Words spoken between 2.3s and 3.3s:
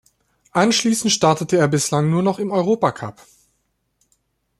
im Europacup.